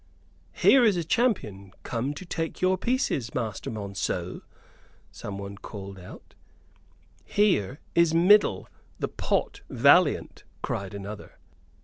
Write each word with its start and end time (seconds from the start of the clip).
"Here 0.55 0.83
is 0.83 0.97
a 0.97 1.03
champion 1.03 1.73
come 1.83 2.15
to 2.15 2.25
take 2.25 2.59
your 2.59 2.75
pieces, 2.75 3.35
Master 3.35 3.69
Monceux," 3.69 4.41
someone 5.11 5.59
called 5.59 5.99
out. 5.99 6.33
"Here 7.23 7.79
is 7.93 8.11
Middle, 8.11 8.67
the 8.97 9.07
pot 9.07 9.61
valiant," 9.69 10.43
cried 10.63 10.95
another. 10.95 11.37